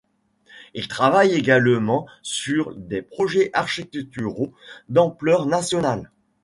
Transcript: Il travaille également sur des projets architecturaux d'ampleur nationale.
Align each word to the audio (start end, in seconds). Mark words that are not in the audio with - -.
Il 0.73 0.87
travaille 0.87 1.33
également 1.35 2.07
sur 2.23 2.75
des 2.75 3.03
projets 3.03 3.51
architecturaux 3.53 4.51
d'ampleur 4.89 5.45
nationale. 5.45 6.09